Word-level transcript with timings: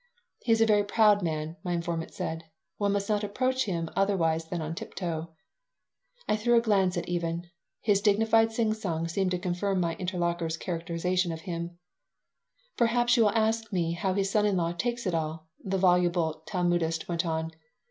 "He 0.39 0.51
is 0.51 0.61
a 0.61 0.65
very 0.65 0.83
proud 0.83 1.21
man," 1.21 1.57
my 1.63 1.73
informant 1.73 2.11
said. 2.11 2.45
"One 2.77 2.93
must 2.93 3.07
not 3.07 3.23
approach 3.23 3.65
him 3.65 3.87
otherwise 3.95 4.45
than 4.45 4.59
on 4.59 4.73
tiptoe." 4.73 5.31
I 6.27 6.35
threw 6.35 6.57
a 6.57 6.59
glance 6.59 6.97
at 6.97 7.07
Even. 7.07 7.51
His 7.81 8.01
dignified 8.01 8.49
singsong 8.51 9.09
seemed 9.11 9.29
to 9.29 9.37
confirm 9.37 9.79
my 9.79 9.93
interlocutor's 9.97 10.57
characterization 10.57 11.31
of 11.31 11.41
him 11.41 11.77
"Perhaps 12.77 13.15
you 13.15 13.25
will 13.25 13.35
ask 13.37 13.71
me 13.71 13.91
how 13.91 14.13
his 14.15 14.31
son 14.31 14.47
in 14.47 14.57
law 14.57 14.71
takes 14.71 15.05
it 15.05 15.13
all?" 15.13 15.47
the 15.63 15.77
voluble 15.77 16.41
Talmudist 16.47 17.07
went 17.07 17.23
on. 17.23 17.51